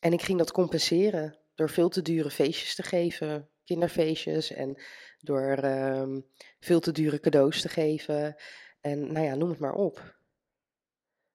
En 0.00 0.12
ik 0.12 0.22
ging 0.22 0.38
dat 0.38 0.52
compenseren 0.52 1.38
door 1.54 1.70
veel 1.70 1.88
te 1.88 2.02
dure 2.02 2.30
feestjes 2.30 2.74
te 2.74 2.82
geven, 2.82 3.50
kinderfeestjes, 3.64 4.50
en 4.50 4.82
door 5.18 5.52
ehm, 5.52 6.20
veel 6.60 6.80
te 6.80 6.92
dure 6.92 7.20
cadeaus 7.20 7.60
te 7.60 7.68
geven. 7.68 8.36
En 8.80 9.12
nou 9.12 9.26
ja, 9.26 9.34
noem 9.34 9.50
het 9.50 9.58
maar 9.58 9.74
op. 9.74 10.19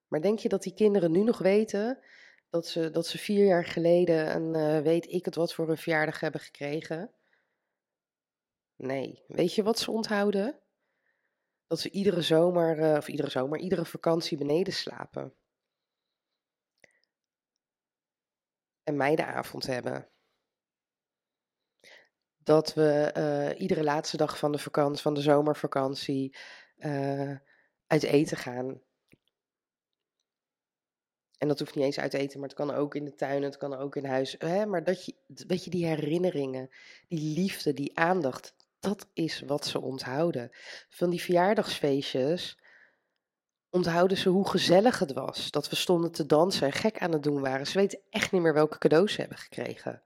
Maar 0.08 0.22
denk 0.22 0.40
je 0.40 0.50
dat 0.50 0.64
die 0.64 0.74
kinderen 0.74 1.12
nu 1.12 1.24
nog 1.24 1.38
weten 1.38 2.00
dat 2.50 2.68
ze, 2.68 2.90
dat 2.90 3.08
ze 3.08 3.18
vier 3.18 3.46
jaar 3.46 3.66
geleden 3.66 4.36
een 4.36 4.78
uh, 4.78 4.82
weet 4.82 5.12
ik 5.12 5.26
het 5.26 5.36
wat 5.36 5.54
voor 5.54 5.70
een 5.70 5.78
verjaardag 5.78 6.20
hebben 6.20 6.42
gekregen? 6.42 7.12
Nee. 8.76 9.24
Weet 9.28 9.54
je 9.54 9.64
wat 9.64 9.80
ze 9.80 9.92
onthouden? 9.92 10.60
Dat 11.68 11.80
ze 11.80 11.90
iedere 11.90 12.22
zomer, 12.22 12.80
uh, 12.80 12.98
of 12.98 13.08
iedere 13.08 13.30
zomer, 13.30 13.60
iedere 13.60 13.86
vakantie 13.86 14.38
beneden 14.38 14.74
slapen. 14.74 15.34
en 18.86 18.96
meidenavond 18.96 19.66
hebben. 19.66 20.10
Dat 22.38 22.74
we 22.74 23.14
uh, 23.18 23.62
iedere 23.62 23.84
laatste 23.84 24.18
dag 24.18 24.38
van 24.38 24.52
de 24.52 24.58
vakantie, 24.58 25.02
van 25.02 25.14
de 25.14 25.22
zomervakantie, 25.22 26.38
uit 27.88 28.04
eten 28.04 28.38
gaan. 28.38 28.82
En 31.38 31.48
dat 31.48 31.60
hoeft 31.60 31.76
niet 31.76 31.86
eens 31.86 32.00
uit 32.00 32.14
eten, 32.14 32.40
maar 32.40 32.50
het 32.50 32.58
kan 32.58 32.72
ook 32.72 32.96
in 32.96 33.06
de 33.06 33.16
tuin, 33.16 33.44
het 33.44 33.58
kan 33.58 33.76
ook 33.76 33.96
in 33.96 34.06
huis. 34.06 34.38
Maar 34.68 34.84
dat 34.84 35.06
je, 35.06 35.14
weet 35.48 35.64
je, 35.64 35.70
die 35.70 35.86
herinneringen, 35.86 36.70
die 37.08 37.40
liefde, 37.40 37.74
die 37.74 37.98
aandacht, 37.98 38.56
dat 38.80 39.08
is 39.14 39.42
wat 39.42 39.66
ze 39.66 39.82
onthouden. 39.82 40.52
Van 40.90 41.10
die 41.10 41.22
verjaardagsfeestjes, 41.22 42.58
onthouden 43.70 44.18
ze 44.18 44.30
hoe 44.30 44.50
gezellig 44.50 45.00
het 45.00 45.14
was. 45.14 45.52
Dat 45.52 45.70
we 45.70 45.76
stonden 45.76 46.12
te 46.12 46.26
dansen 46.26 46.68
en 46.68 46.74
gek 46.74 47.00
aan 47.00 47.12
het 47.12 47.24
doen 47.24 47.42
waren. 47.42 47.68
Ze 47.68 47.78
weten 47.78 48.00
echt 48.10 48.32
niet 48.32 48.42
meer 48.42 48.54
welke 48.54 48.78
cadeaus 48.78 49.14
ze 49.14 49.20
hebben 49.20 49.38
gekregen. 49.38 50.04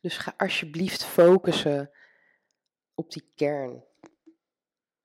Dus 0.00 0.16
ga 0.16 0.34
alsjeblieft 0.36 1.04
focussen 1.04 1.90
op 2.94 3.10
die 3.12 3.32
kern. 3.34 3.84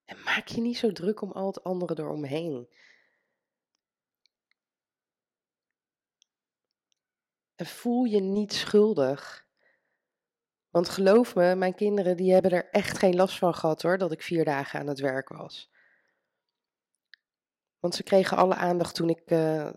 En 0.05 0.17
maak 0.23 0.47
je 0.47 0.61
niet 0.61 0.77
zo 0.77 0.91
druk 0.91 1.21
om 1.21 1.31
al 1.31 1.47
het 1.47 1.63
andere 1.63 1.99
eromheen. 1.99 2.67
En 7.55 7.65
voel 7.65 8.03
je 8.03 8.19
niet 8.19 8.53
schuldig 8.53 9.43
want 10.73 10.89
geloof 10.89 11.35
me, 11.35 11.55
mijn 11.55 11.75
kinderen 11.75 12.17
die 12.17 12.33
hebben 12.33 12.51
er 12.51 12.69
echt 12.69 12.97
geen 12.97 13.15
last 13.15 13.37
van 13.37 13.53
gehad 13.53 13.81
hoor, 13.81 13.97
dat 13.97 14.11
ik 14.11 14.21
vier 14.21 14.45
dagen 14.45 14.79
aan 14.79 14.87
het 14.87 14.99
werk 14.99 15.29
was. 15.29 15.71
Want 17.79 17.95
ze 17.95 18.03
kregen 18.03 18.37
alle 18.37 18.55
aandacht 18.55 18.95
toen 18.95 19.09
ik, 19.09 19.31
uh, 19.31 19.69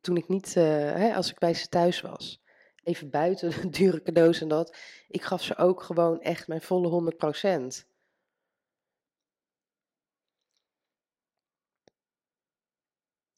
toen 0.00 0.16
ik 0.16 0.28
niet, 0.28 0.56
uh, 0.56 0.64
hè, 0.92 1.14
als 1.14 1.30
ik 1.30 1.38
bij 1.38 1.54
ze 1.54 1.68
thuis 1.68 2.00
was. 2.00 2.42
Even 2.82 3.10
buiten 3.10 3.50
de 3.50 3.68
dure 3.68 4.02
cadeaus 4.02 4.40
en 4.40 4.48
dat. 4.48 4.76
Ik 5.08 5.22
gaf 5.22 5.42
ze 5.42 5.56
ook 5.56 5.82
gewoon 5.82 6.20
echt 6.20 6.48
mijn 6.48 6.62
volle 6.62 6.88
100 6.88 7.16
procent. 7.16 7.86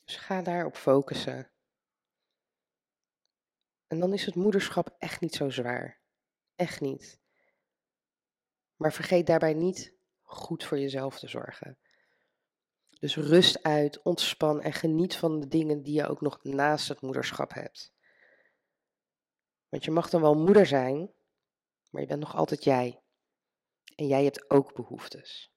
Dus 0.04 0.16
ga 0.16 0.42
daarop 0.42 0.76
focussen. 0.76 1.50
En 3.90 3.98
dan 3.98 4.12
is 4.12 4.26
het 4.26 4.34
moederschap 4.34 4.94
echt 4.98 5.20
niet 5.20 5.34
zo 5.34 5.48
zwaar. 5.48 5.98
Echt 6.56 6.80
niet. 6.80 7.20
Maar 8.76 8.92
vergeet 8.92 9.26
daarbij 9.26 9.54
niet 9.54 9.94
goed 10.22 10.64
voor 10.64 10.78
jezelf 10.78 11.18
te 11.18 11.28
zorgen. 11.28 11.78
Dus 12.98 13.16
rust 13.16 13.62
uit, 13.62 14.02
ontspan 14.02 14.60
en 14.60 14.72
geniet 14.72 15.16
van 15.16 15.40
de 15.40 15.48
dingen 15.48 15.82
die 15.82 15.94
je 15.94 16.06
ook 16.06 16.20
nog 16.20 16.44
naast 16.44 16.88
het 16.88 17.00
moederschap 17.00 17.52
hebt. 17.52 17.92
Want 19.68 19.84
je 19.84 19.90
mag 19.90 20.10
dan 20.10 20.20
wel 20.20 20.34
moeder 20.34 20.66
zijn, 20.66 21.12
maar 21.90 22.00
je 22.00 22.08
bent 22.08 22.20
nog 22.20 22.36
altijd 22.36 22.64
jij. 22.64 23.02
En 23.94 24.06
jij 24.06 24.24
hebt 24.24 24.50
ook 24.50 24.74
behoeftes. 24.74 25.52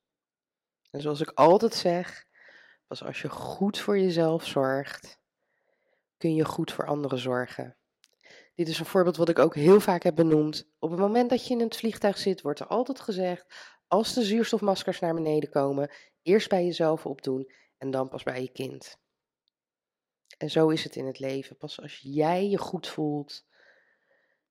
En 0.90 1.02
zoals 1.02 1.22
ik 1.22 1.30
altijd 1.30 1.74
zeg, 1.74 2.28
pas 2.88 3.04
als 3.04 3.22
je 3.22 3.30
goed 3.30 3.78
voor 3.78 4.00
jezelf 4.00 4.46
zorgt, 4.46 5.20
kun 6.18 6.36
je 6.36 6.46
goed 6.46 6.72
voor 6.72 6.86
anderen 6.86 7.20
zorgen. 7.20 7.78
Dit 8.56 8.68
is 8.68 8.80
een 8.80 8.86
voorbeeld 8.86 9.18
wat 9.18 9.30
ik 9.30 9.40
ook 9.40 9.56
heel 9.56 9.80
vaak 9.80 10.04
heb 10.04 10.16
benoemd. 10.16 10.68
Op 10.80 10.90
het 10.90 11.00
moment 11.00 11.30
dat 11.30 11.48
je 11.48 11.54
in 11.54 11.60
het 11.60 11.76
vliegtuig 11.76 12.18
zit, 12.18 12.42
wordt 12.42 12.60
er 12.60 12.68
altijd 12.68 13.00
gezegd: 13.00 13.46
als 13.88 14.14
de 14.14 14.24
zuurstofmaskers 14.24 15.00
naar 15.00 15.14
beneden 15.14 15.50
komen, 15.50 15.92
eerst 16.22 16.50
bij 16.50 16.66
jezelf 16.66 17.06
opdoen 17.06 17.52
en 17.78 17.92
dan 17.92 18.10
pas 18.10 18.24
bij 18.24 18.42
je 18.42 18.52
kind. 18.52 18.98
En 20.38 20.50
zo 20.50 20.70
is 20.70 20.84
het 20.84 20.96
in 20.96 21.06
het 21.06 21.20
leven. 21.20 21.58
Pas 21.58 21.82
als 21.82 22.00
jij 22.04 22.50
je 22.50 22.58
goed 22.58 22.88
voelt, 22.88 23.46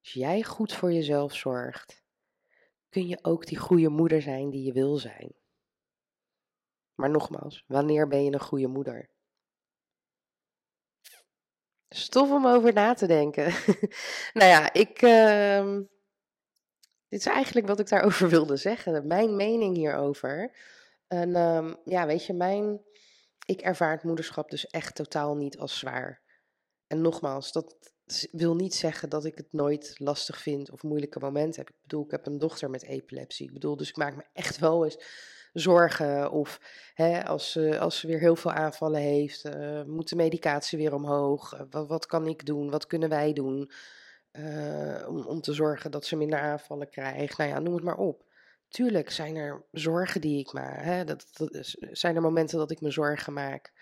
als 0.00 0.12
jij 0.12 0.42
goed 0.42 0.72
voor 0.72 0.92
jezelf 0.92 1.34
zorgt, 1.34 2.02
kun 2.88 3.06
je 3.06 3.18
ook 3.22 3.46
die 3.46 3.58
goede 3.58 3.88
moeder 3.88 4.22
zijn 4.22 4.50
die 4.50 4.62
je 4.62 4.72
wil 4.72 4.96
zijn. 4.96 5.32
Maar 6.94 7.10
nogmaals, 7.10 7.64
wanneer 7.66 8.08
ben 8.08 8.24
je 8.24 8.32
een 8.32 8.40
goede 8.40 8.66
moeder? 8.66 9.10
Stof 11.94 12.30
om 12.30 12.46
over 12.46 12.72
na 12.72 12.94
te 12.94 13.06
denken. 13.06 13.54
nou 14.38 14.48
ja, 14.50 14.72
ik. 14.72 15.02
Uh, 15.02 15.78
dit 17.08 17.20
is 17.20 17.26
eigenlijk 17.26 17.66
wat 17.66 17.80
ik 17.80 17.88
daarover 17.88 18.28
wilde 18.38 18.56
zeggen. 18.56 19.06
Mijn 19.06 19.36
mening 19.36 19.76
hierover. 19.76 20.56
En 21.06 21.36
um, 21.36 21.76
ja, 21.84 22.06
weet 22.06 22.26
je, 22.26 22.32
mijn. 22.32 22.80
Ik 23.46 23.60
ervaar 23.60 23.90
het 23.90 24.02
moederschap 24.02 24.50
dus 24.50 24.66
echt 24.66 24.94
totaal 24.94 25.36
niet 25.36 25.58
als 25.58 25.78
zwaar. 25.78 26.22
En 26.86 27.00
nogmaals, 27.00 27.52
dat 27.52 27.92
wil 28.30 28.54
niet 28.54 28.74
zeggen 28.74 29.08
dat 29.08 29.24
ik 29.24 29.36
het 29.36 29.52
nooit 29.52 29.94
lastig 29.98 30.40
vind 30.40 30.70
of 30.70 30.82
moeilijke 30.82 31.18
momenten 31.18 31.60
heb. 31.60 31.70
Ik 31.74 31.80
bedoel, 31.82 32.04
ik 32.04 32.10
heb 32.10 32.26
een 32.26 32.38
dochter 32.38 32.70
met 32.70 32.84
epilepsie. 32.84 33.46
Ik 33.46 33.52
bedoel, 33.52 33.76
dus 33.76 33.88
ik 33.88 33.96
maak 33.96 34.16
me 34.16 34.24
echt 34.32 34.58
wel 34.58 34.84
eens 34.84 34.98
zorgen. 35.52 36.30
Of 36.30 36.60
hè, 36.94 37.24
als, 37.24 37.52
ze, 37.52 37.78
als 37.78 37.98
ze 37.98 38.06
weer 38.06 38.18
heel 38.18 38.36
veel 38.36 38.52
aanvallen 38.52 39.00
heeft, 39.00 39.44
uh, 39.44 39.82
moet 39.82 40.08
de 40.08 40.16
medicatie 40.16 40.78
weer 40.78 40.94
omhoog? 40.94 41.54
Uh, 41.54 41.60
wat, 41.70 41.88
wat, 41.88 42.06
kan 42.06 42.26
ik 42.26 42.46
doen? 42.46 42.70
Wat 42.70 42.86
kunnen 42.86 43.08
wij 43.08 43.32
doen? 43.32 43.70
Uh, 44.32 45.08
om, 45.08 45.26
om 45.26 45.40
te 45.40 45.52
zorgen 45.52 45.90
dat 45.90 46.06
ze 46.06 46.16
minder 46.16 46.38
aanvallen 46.38 46.88
krijgt. 46.90 47.38
Nou 47.38 47.50
ja, 47.50 47.58
noem 47.58 47.74
het 47.74 47.84
maar 47.84 47.96
op. 47.96 48.24
Tuurlijk 48.68 49.10
zijn 49.10 49.36
er 49.36 49.62
zorgen 49.72 50.20
die 50.20 50.38
ik 50.38 50.52
maak. 50.52 50.82
Hè? 50.82 51.04
Dat, 51.04 51.26
zijn 51.90 52.16
er 52.16 52.22
momenten 52.22 52.58
dat 52.58 52.70
ik 52.70 52.80
me 52.80 52.90
zorgen 52.90 53.32
maak. 53.32 53.72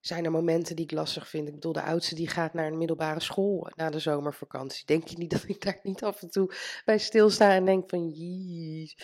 Zijn 0.00 0.24
er 0.24 0.30
momenten 0.30 0.76
die 0.76 0.84
ik 0.84 0.90
lastig 0.90 1.28
vind? 1.28 1.48
Ik 1.48 1.54
bedoel, 1.54 1.72
de 1.72 1.82
oudste 1.82 2.14
die 2.14 2.28
gaat 2.28 2.54
naar 2.54 2.66
een 2.66 2.78
middelbare 2.78 3.20
school 3.20 3.70
na 3.74 3.90
de 3.90 3.98
zomervakantie. 3.98 4.86
Denk 4.86 5.08
je 5.08 5.18
niet 5.18 5.30
dat 5.40 5.44
ik 5.46 5.62
daar 5.62 5.78
niet 5.82 6.02
af 6.02 6.22
en 6.22 6.30
toe 6.30 6.54
bij 6.84 6.98
stilsta 6.98 7.54
en 7.54 7.64
denk 7.64 7.90
van, 7.90 8.08
jeez, 8.08 8.94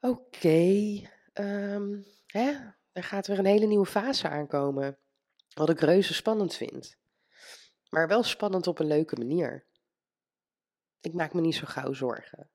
Oké. 0.00 1.02
ehm, 1.32 2.02
hè, 2.26 2.56
er 2.92 3.02
gaat 3.02 3.26
weer 3.26 3.38
een 3.38 3.44
hele 3.44 3.66
nieuwe 3.66 3.86
fase 3.86 4.28
aankomen. 4.28 4.98
Wat 5.54 5.68
ik 5.68 5.80
reuze 5.80 6.14
spannend 6.14 6.54
vind. 6.54 6.96
Maar 7.90 8.08
wel 8.08 8.22
spannend 8.22 8.66
op 8.66 8.78
een 8.78 8.86
leuke 8.86 9.16
manier. 9.16 9.64
Ik 11.00 11.12
maak 11.12 11.32
me 11.34 11.40
niet 11.40 11.54
zo 11.54 11.66
gauw 11.66 11.92
zorgen. 11.92 12.50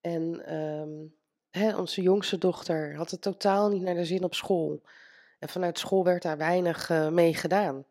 En 0.00 0.46
ehm, 0.46 1.06
hè, 1.50 1.76
onze 1.76 2.02
jongste 2.02 2.38
dochter 2.38 2.96
had 2.96 3.10
het 3.10 3.22
totaal 3.22 3.68
niet 3.68 3.82
naar 3.82 3.94
de 3.94 4.04
zin 4.04 4.24
op 4.24 4.34
school. 4.34 4.82
En 5.38 5.48
vanuit 5.48 5.78
school 5.78 6.04
werd 6.04 6.22
daar 6.22 6.36
weinig 6.36 6.90
uh, 6.90 7.08
mee 7.08 7.34
gedaan. 7.34 7.86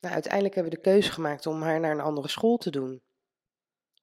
Nou, 0.00 0.14
uiteindelijk 0.14 0.54
hebben 0.54 0.72
we 0.72 0.78
de 0.78 0.90
keuze 0.90 1.12
gemaakt 1.12 1.46
om 1.46 1.62
haar 1.62 1.80
naar 1.80 1.92
een 1.92 2.00
andere 2.00 2.28
school 2.28 2.56
te 2.56 2.70
doen. 2.70 3.02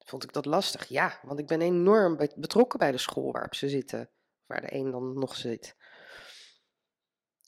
Vond 0.04 0.24
ik 0.24 0.34
dat 0.34 0.46
lastig? 0.46 0.88
Ja, 0.88 1.20
want 1.24 1.40
ik 1.40 1.48
ben 1.48 1.62
enorm 1.62 2.18
betrokken 2.36 2.80
bij 2.80 2.92
de 2.92 2.98
school 2.98 3.32
waarop 3.32 3.56
ze 3.56 3.70
zitten. 3.70 4.10
Waar 4.46 4.62
de 4.62 4.74
een 4.74 4.92
dan 4.92 5.20
nog 5.20 5.36
zit. 5.36 5.76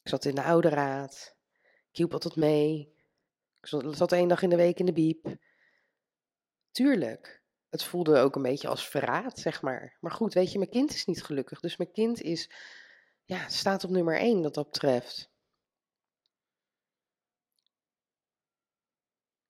Ik 0.04 0.10
zat 0.10 0.26
in 0.26 0.36
de 0.36 0.44
ouderraad. 0.44 1.36
Ik 1.92 1.98
hielp 1.98 2.14
altijd 2.14 2.36
mee. 2.36 2.94
Ik 3.62 3.96
zat 3.96 4.12
één 4.12 4.28
dag 4.28 4.42
in 4.42 4.50
de 4.50 4.56
week 4.56 4.80
in 4.80 4.86
de 4.86 4.94
biep. 4.94 5.36
Tuurlijk. 6.72 7.44
Het 7.70 7.84
voelde 7.84 8.20
ook 8.20 8.36
een 8.36 8.42
beetje 8.42 8.68
als 8.68 8.88
verraad, 8.88 9.40
zeg 9.40 9.62
maar. 9.62 9.98
Maar 10.00 10.12
goed, 10.12 10.34
weet 10.34 10.52
je, 10.52 10.58
mijn 10.58 10.70
kind 10.70 10.94
is 10.94 11.06
niet 11.06 11.24
gelukkig. 11.24 11.60
Dus 11.60 11.78
mijn 11.78 11.92
kind 11.92 12.22
is, 12.22 12.50
ja, 13.24 13.50
staat 13.50 13.84
op 13.84 13.90
nummer 13.90 14.18
één 14.18 14.42
dat 14.42 14.54
dat 14.54 14.72
betreft. 14.72 15.30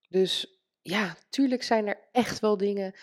Dus 0.10 0.55
ja, 0.88 1.16
tuurlijk 1.30 1.64
zijn 1.64 1.88
er 1.88 2.00
echt 2.12 2.40
wel 2.40 2.58
dingen 2.58 2.96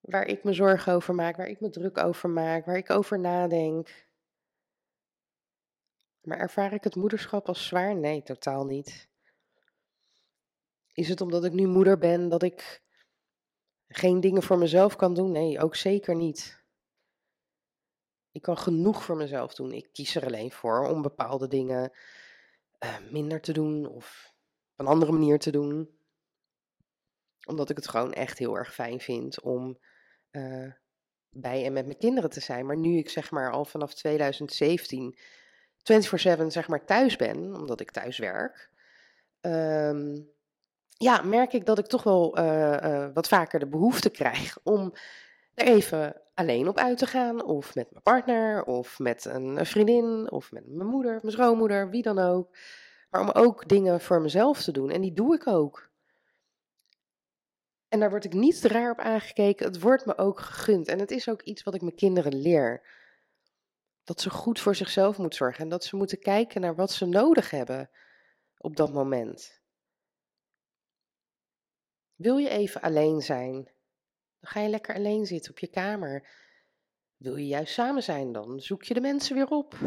waar 0.00 0.26
ik 0.26 0.44
me 0.44 0.52
zorgen 0.52 0.92
over 0.92 1.14
maak, 1.14 1.36
waar 1.36 1.48
ik 1.48 1.60
me 1.60 1.70
druk 1.70 1.98
over 1.98 2.30
maak, 2.30 2.64
waar 2.64 2.76
ik 2.76 2.90
over 2.90 3.20
nadenk. 3.20 4.06
Maar 6.20 6.38
ervaar 6.38 6.72
ik 6.72 6.84
het 6.84 6.94
moederschap 6.94 7.48
als 7.48 7.66
zwaar? 7.66 7.96
Nee, 7.96 8.22
totaal 8.22 8.64
niet. 8.64 9.08
Is 10.92 11.08
het 11.08 11.20
omdat 11.20 11.44
ik 11.44 11.52
nu 11.52 11.66
moeder 11.66 11.98
ben 11.98 12.28
dat 12.28 12.42
ik 12.42 12.82
geen 13.88 14.20
dingen 14.20 14.42
voor 14.42 14.58
mezelf 14.58 14.96
kan 14.96 15.14
doen? 15.14 15.32
Nee, 15.32 15.60
ook 15.60 15.76
zeker 15.76 16.14
niet. 16.14 16.62
Ik 18.32 18.42
kan 18.42 18.58
genoeg 18.58 19.04
voor 19.04 19.16
mezelf 19.16 19.54
doen. 19.54 19.72
Ik 19.72 19.88
kies 19.92 20.14
er 20.14 20.24
alleen 20.24 20.52
voor 20.52 20.88
om 20.88 21.02
bepaalde 21.02 21.48
dingen 21.48 21.92
uh, 22.84 22.98
minder 23.10 23.40
te 23.40 23.52
doen 23.52 23.86
of 23.86 24.34
op 24.72 24.80
een 24.80 24.86
andere 24.86 25.12
manier 25.12 25.38
te 25.38 25.50
doen. 25.50 25.93
Omdat 27.44 27.70
ik 27.70 27.76
het 27.76 27.88
gewoon 27.88 28.12
echt 28.12 28.38
heel 28.38 28.56
erg 28.56 28.74
fijn 28.74 29.00
vind 29.00 29.40
om 29.40 29.78
uh, 30.30 30.72
bij 31.30 31.64
en 31.64 31.72
met 31.72 31.86
mijn 31.86 31.98
kinderen 31.98 32.30
te 32.30 32.40
zijn. 32.40 32.66
Maar 32.66 32.76
nu 32.76 32.98
ik 32.98 33.08
zeg 33.10 33.30
maar 33.30 33.52
al 33.52 33.64
vanaf 33.64 33.94
2017 33.94 35.18
24/7 35.92 36.46
zeg 36.46 36.68
maar 36.68 36.84
thuis 36.84 37.16
ben, 37.16 37.54
omdat 37.54 37.80
ik 37.80 37.90
thuis 37.90 38.18
werk, 38.18 38.70
um, 39.40 40.32
ja, 40.88 41.22
merk 41.22 41.52
ik 41.52 41.66
dat 41.66 41.78
ik 41.78 41.86
toch 41.86 42.02
wel 42.02 42.38
uh, 42.38 42.76
uh, 42.82 43.06
wat 43.14 43.28
vaker 43.28 43.58
de 43.58 43.66
behoefte 43.66 44.10
krijg 44.10 44.58
om 44.62 44.92
er 45.54 45.66
even 45.66 46.20
alleen 46.34 46.68
op 46.68 46.78
uit 46.78 46.98
te 46.98 47.06
gaan. 47.06 47.44
Of 47.44 47.74
met 47.74 47.90
mijn 47.90 48.02
partner, 48.02 48.64
of 48.64 48.98
met 48.98 49.24
een 49.24 49.66
vriendin, 49.66 50.30
of 50.30 50.52
met 50.52 50.66
mijn 50.66 50.88
moeder, 50.88 51.18
mijn 51.22 51.32
schoonmoeder, 51.32 51.90
wie 51.90 52.02
dan 52.02 52.18
ook. 52.18 52.56
Maar 53.10 53.20
om 53.20 53.30
ook 53.30 53.68
dingen 53.68 54.00
voor 54.00 54.20
mezelf 54.20 54.62
te 54.62 54.72
doen. 54.72 54.90
En 54.90 55.00
die 55.00 55.12
doe 55.12 55.34
ik 55.34 55.46
ook. 55.46 55.90
En 57.94 58.00
daar 58.00 58.10
word 58.10 58.24
ik 58.24 58.32
niet 58.32 58.62
raar 58.62 58.90
op 58.90 58.98
aangekeken. 58.98 59.66
Het 59.66 59.80
wordt 59.80 60.06
me 60.06 60.18
ook 60.18 60.40
gegund. 60.40 60.88
En 60.88 60.98
het 60.98 61.10
is 61.10 61.28
ook 61.28 61.42
iets 61.42 61.62
wat 61.62 61.74
ik 61.74 61.80
mijn 61.80 61.94
kinderen 61.94 62.34
leer. 62.34 62.82
Dat 64.04 64.20
ze 64.20 64.30
goed 64.30 64.60
voor 64.60 64.74
zichzelf 64.74 65.18
moeten 65.18 65.38
zorgen. 65.38 65.62
En 65.62 65.68
dat 65.68 65.84
ze 65.84 65.96
moeten 65.96 66.18
kijken 66.18 66.60
naar 66.60 66.74
wat 66.74 66.92
ze 66.92 67.06
nodig 67.06 67.50
hebben 67.50 67.90
op 68.58 68.76
dat 68.76 68.92
moment. 68.92 69.60
Wil 72.14 72.36
je 72.36 72.48
even 72.48 72.80
alleen 72.80 73.20
zijn? 73.20 73.54
Dan 74.40 74.50
ga 74.50 74.60
je 74.60 74.68
lekker 74.68 74.94
alleen 74.94 75.26
zitten 75.26 75.50
op 75.50 75.58
je 75.58 75.68
kamer. 75.68 76.28
Wil 77.16 77.36
je 77.36 77.46
juist 77.46 77.72
samen 77.72 78.02
zijn 78.02 78.32
dan? 78.32 78.60
Zoek 78.60 78.82
je 78.82 78.94
de 78.94 79.00
mensen 79.00 79.34
weer 79.34 79.48
op. 79.48 79.78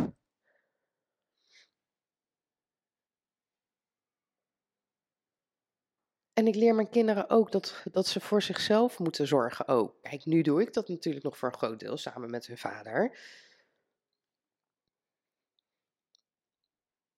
En 6.38 6.47
ik 6.47 6.56
leer 6.56 6.76
mijn 6.76 6.89
kinderen 6.89 7.30
ook 7.30 7.52
dat, 7.52 7.84
dat 7.91 8.08
ze 8.08 8.19
voor 8.19 8.41
zichzelf 8.41 9.00
moeten 9.00 9.28
zorgen 9.28 9.67
ook. 9.67 9.95
Kijk, 10.02 10.26
nu 10.26 10.41
doe 10.41 10.62
ik 10.62 10.73
dat 10.73 10.88
natuurlijk 10.88 11.26
nog 11.26 11.38
voor 11.38 11.50
een 11.50 11.58
groot 11.58 11.80
deel 11.80 11.97
samen 11.97 12.30
met 12.30 12.47
hun 12.47 12.58
vader. 12.58 13.17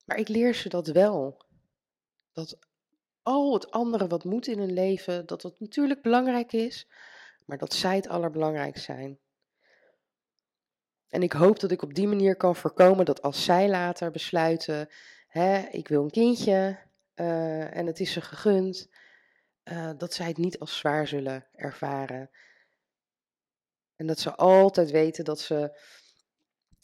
Maar 0.05 0.17
ik 0.17 0.27
leer 0.27 0.55
ze 0.55 0.69
dat 0.69 0.87
wel. 0.87 1.45
Dat 2.31 2.59
al 3.21 3.53
het 3.53 3.71
andere 3.71 4.07
wat 4.07 4.23
moet 4.23 4.47
in 4.47 4.59
hun 4.59 4.73
leven, 4.73 5.25
dat 5.25 5.41
dat 5.41 5.59
natuurlijk 5.59 6.01
belangrijk 6.01 6.53
is, 6.53 6.87
maar 7.45 7.57
dat 7.57 7.73
zij 7.73 7.95
het 7.95 8.07
allerbelangrijkst 8.07 8.83
zijn. 8.83 9.19
En 11.09 11.23
ik 11.23 11.31
hoop 11.31 11.59
dat 11.59 11.71
ik 11.71 11.81
op 11.81 11.93
die 11.93 12.07
manier 12.07 12.35
kan 12.35 12.55
voorkomen 12.55 13.05
dat 13.05 13.21
als 13.21 13.43
zij 13.43 13.69
later 13.69 14.11
besluiten, 14.11 14.89
hè, 15.27 15.67
ik 15.71 15.87
wil 15.87 16.03
een 16.03 16.11
kindje 16.11 16.79
uh, 17.15 17.75
en 17.75 17.85
het 17.85 17.99
is 17.99 18.11
ze 18.11 18.21
gegund, 18.21 18.89
uh, 19.71 19.91
dat 19.97 20.13
zij 20.13 20.27
het 20.27 20.37
niet 20.37 20.59
als 20.59 20.77
zwaar 20.77 21.07
zullen 21.07 21.45
ervaren. 21.51 22.29
En 23.95 24.07
dat 24.07 24.19
ze 24.19 24.35
altijd 24.35 24.91
weten 24.91 25.25
dat 25.25 25.39
ze, 25.39 25.79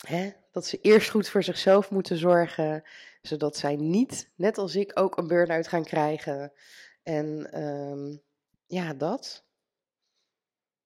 hè, 0.07 0.31
dat 0.51 0.65
ze 0.65 0.81
eerst 0.81 1.09
goed 1.09 1.29
voor 1.29 1.43
zichzelf 1.43 1.91
moeten 1.91 2.17
zorgen, 2.17 2.83
zodat 3.21 3.57
zij 3.57 3.75
niet, 3.75 4.29
net 4.35 4.57
als 4.57 4.75
ik, 4.75 4.99
ook 4.99 5.17
een 5.17 5.27
burn-out 5.27 5.67
gaan 5.67 5.83
krijgen. 5.83 6.53
En 7.03 7.61
um, 7.63 8.21
ja, 8.65 8.93
dat. 8.93 9.45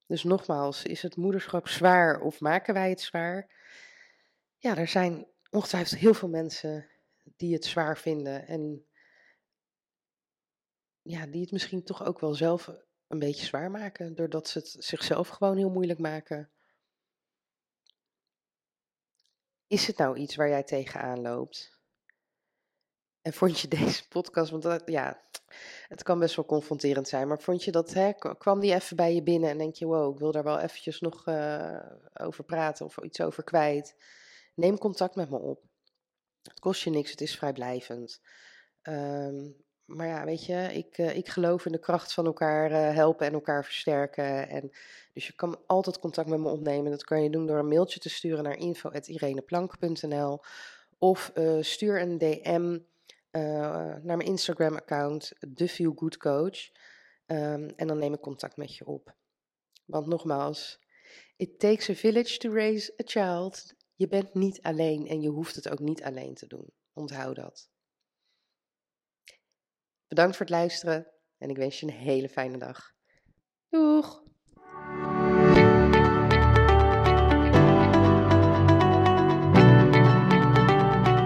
Dus 0.06 0.24
nogmaals, 0.24 0.82
is 0.82 1.02
het 1.02 1.16
moederschap 1.16 1.68
zwaar 1.68 2.20
of 2.20 2.40
maken 2.40 2.74
wij 2.74 2.90
het 2.90 3.00
zwaar? 3.00 3.50
Ja, 4.56 4.76
er 4.76 4.88
zijn 4.88 5.26
ongetwijfeld 5.50 6.00
heel 6.00 6.14
veel 6.14 6.28
mensen 6.28 6.86
die 7.36 7.54
het 7.54 7.64
zwaar 7.64 7.98
vinden 7.98 8.46
en 8.46 8.84
ja, 11.10 11.26
die 11.26 11.40
het 11.40 11.52
misschien 11.52 11.82
toch 11.84 12.04
ook 12.04 12.20
wel 12.20 12.34
zelf 12.34 12.70
een 13.06 13.18
beetje 13.18 13.46
zwaar 13.46 13.70
maken, 13.70 14.14
doordat 14.14 14.48
ze 14.48 14.58
het 14.58 14.76
zichzelf 14.78 15.28
gewoon 15.28 15.56
heel 15.56 15.70
moeilijk 15.70 15.98
maken. 15.98 16.50
Is 19.66 19.86
het 19.86 19.96
nou 19.96 20.16
iets 20.16 20.36
waar 20.36 20.48
jij 20.48 20.62
tegenaan 20.62 21.20
loopt? 21.20 21.78
En 23.22 23.32
vond 23.32 23.60
je 23.60 23.68
deze 23.78 24.08
podcast, 24.08 24.50
want 24.50 24.82
ja, 24.84 25.22
het 25.88 26.02
kan 26.02 26.18
best 26.18 26.36
wel 26.36 26.44
confronterend 26.44 27.08
zijn, 27.08 27.28
maar 27.28 27.40
vond 27.40 27.64
je 27.64 27.70
dat, 27.70 27.92
hè, 27.92 28.12
kwam 28.38 28.60
die 28.60 28.74
even 28.74 28.96
bij 28.96 29.14
je 29.14 29.22
binnen 29.22 29.50
en 29.50 29.58
denk 29.58 29.74
je, 29.74 29.86
wow, 29.86 30.12
ik 30.12 30.18
wil 30.18 30.32
daar 30.32 30.44
wel 30.44 30.58
eventjes 30.58 31.00
nog 31.00 31.26
uh, 31.26 31.80
over 32.14 32.44
praten 32.44 32.86
of 32.86 32.98
iets 32.98 33.20
over 33.20 33.44
kwijt? 33.44 33.96
Neem 34.54 34.78
contact 34.78 35.14
met 35.14 35.30
me 35.30 35.38
op. 35.38 35.62
Het 36.42 36.60
kost 36.60 36.82
je 36.82 36.90
niks, 36.90 37.10
het 37.10 37.20
is 37.20 37.36
vrijblijvend. 37.36 38.20
Um, 38.82 39.64
maar 39.90 40.06
ja, 40.06 40.24
weet 40.24 40.46
je, 40.46 40.68
ik, 40.72 40.98
uh, 40.98 41.16
ik 41.16 41.28
geloof 41.28 41.66
in 41.66 41.72
de 41.72 41.78
kracht 41.78 42.12
van 42.12 42.26
elkaar 42.26 42.70
uh, 42.70 42.94
helpen 42.94 43.26
en 43.26 43.32
elkaar 43.32 43.64
versterken. 43.64 44.48
En, 44.48 44.70
dus 45.12 45.26
je 45.26 45.32
kan 45.32 45.58
altijd 45.66 45.98
contact 45.98 46.28
met 46.28 46.38
me 46.38 46.48
opnemen. 46.48 46.90
Dat 46.90 47.04
kan 47.04 47.22
je 47.22 47.30
doen 47.30 47.46
door 47.46 47.58
een 47.58 47.68
mailtje 47.68 48.00
te 48.00 48.08
sturen 48.08 48.44
naar 48.44 48.56
info.ireneplank.nl 48.56 50.40
of 50.98 51.32
uh, 51.34 51.62
stuur 51.62 52.00
een 52.00 52.18
DM 52.18 52.78
naar 53.32 54.00
mijn 54.02 54.20
Instagram-account, 54.20 55.32
The 55.54 55.68
Feel 55.68 55.92
Good 55.96 56.16
Coach. 56.16 56.70
Um, 57.26 57.68
en 57.76 57.86
dan 57.86 57.98
neem 57.98 58.12
ik 58.12 58.20
contact 58.20 58.56
met 58.56 58.76
je 58.76 58.86
op. 58.86 59.14
Want 59.84 60.06
nogmaals, 60.06 60.80
it 61.36 61.58
takes 61.58 61.90
a 61.90 61.94
village 61.94 62.38
to 62.38 62.52
raise 62.52 62.92
a 63.00 63.02
child. 63.06 63.74
Je 63.94 64.08
bent 64.08 64.34
niet 64.34 64.62
alleen 64.62 65.06
en 65.06 65.20
je 65.20 65.28
hoeft 65.28 65.54
het 65.54 65.68
ook 65.68 65.78
niet 65.78 66.02
alleen 66.02 66.34
te 66.34 66.46
doen. 66.46 66.72
Onthoud 66.92 67.36
dat. 67.36 67.70
Bedankt 70.10 70.36
voor 70.36 70.46
het 70.46 70.54
luisteren 70.54 71.06
en 71.38 71.50
ik 71.50 71.56
wens 71.56 71.80
je 71.80 71.86
een 71.86 71.92
hele 71.92 72.28
fijne 72.28 72.58
dag. 72.58 72.92
Doeg! 73.68 74.22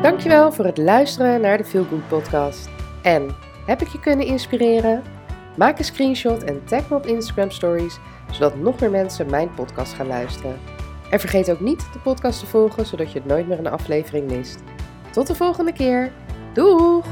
Dankjewel 0.03 0.53
voor 0.53 0.64
het 0.64 0.79
luisteren 0.79 1.40
naar 1.40 1.59
de 1.59 1.64
Feel 1.64 1.85
Good 1.85 2.09
podcast. 2.09 2.68
En 3.03 3.37
heb 3.66 3.81
ik 3.81 3.88
je 3.88 4.01
kunnen 4.01 4.27
inspireren? 4.27 5.03
Maak 5.57 5.79
een 5.79 5.85
screenshot 5.85 6.42
en 6.42 6.64
tag 6.64 6.90
me 6.90 6.97
op 6.97 7.07
Instagram 7.07 7.51
Stories, 7.51 7.99
zodat 8.31 8.57
nog 8.57 8.81
meer 8.81 8.90
mensen 8.90 9.31
mijn 9.31 9.55
podcast 9.55 9.92
gaan 9.92 10.07
luisteren. 10.07 10.61
En 11.11 11.20
vergeet 11.20 11.51
ook 11.51 11.61
niet 11.61 11.92
de 11.92 11.99
podcast 11.99 12.40
te 12.40 12.47
volgen, 12.47 12.87
zodat 12.87 13.12
je 13.12 13.23
nooit 13.25 13.49
meer 13.49 13.59
een 13.59 13.66
aflevering 13.66 14.31
mist. 14.31 14.62
Tot 15.12 15.27
de 15.27 15.35
volgende 15.35 15.73
keer. 15.73 16.12
Doeg! 16.53 17.07